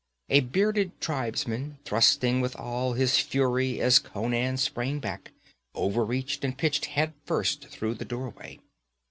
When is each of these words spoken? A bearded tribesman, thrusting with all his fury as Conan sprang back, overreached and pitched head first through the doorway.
A 0.29 0.39
bearded 0.39 0.99
tribesman, 0.99 1.77
thrusting 1.85 2.41
with 2.41 2.55
all 2.55 2.93
his 2.93 3.19
fury 3.19 3.79
as 3.79 3.99
Conan 3.99 4.57
sprang 4.57 4.97
back, 4.97 5.31
overreached 5.75 6.43
and 6.43 6.57
pitched 6.57 6.85
head 6.85 7.13
first 7.27 7.67
through 7.67 7.93
the 7.93 8.05
doorway. 8.05 8.59